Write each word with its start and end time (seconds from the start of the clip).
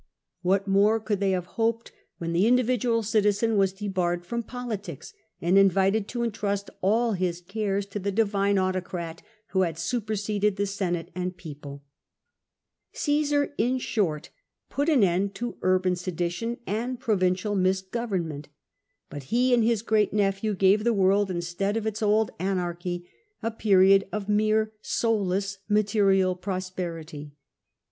What 0.41 0.67
more 0.67 0.99
could 0.99 1.19
they 1.19 1.29
have 1.29 1.45
hoped, 1.61 1.91
when 2.17 2.33
the 2.33 2.47
individual 2.47 3.03
citizen 3.03 3.55
was 3.55 3.71
debarred 3.71 4.25
from 4.25 4.41
politics, 4.41 5.13
and 5.39 5.59
invited 5.59 6.07
to 6.07 6.23
entrust 6.23 6.71
all 6.81 7.11
his 7.13 7.39
cares 7.39 7.85
to 7.85 7.99
the 7.99 8.11
divine 8.11 8.57
autocrat 8.57 9.21
who 9.49 9.61
had 9.61 9.77
superseded 9.77 10.55
the 10.55 10.65
Senate 10.65 11.11
and 11.13 11.37
People? 11.37 11.83
Cmsar, 12.95 13.51
in 13.59 13.77
short, 13.77 14.31
put 14.71 14.89
an 14.89 15.03
end 15.03 15.35
to 15.35 15.57
urban 15.61 15.95
sedition 15.95 16.57
and 16.65 16.99
provincial 16.99 17.53
misgovernment. 17.53 18.47
But 19.11 19.25
he 19.25 19.53
and 19.53 19.63
liia 19.63 19.85
great 19.85 20.13
nephew 20.13 20.55
gave 20.55 20.83
the 20.83 20.95
world, 20.95 21.29
instead 21.29 21.77
of 21.77 21.85
its 21.85 22.01
old 22.01 22.31
anai'chy, 22.39 23.05
a 23.43 23.51
period 23.51 24.07
of 24.11 24.27
mere 24.27 24.73
soulless 24.81 25.59
material 25.69 26.35
prosperity. 26.35 27.35